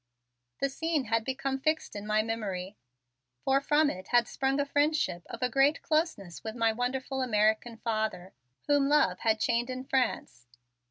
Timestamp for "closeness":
5.83-6.43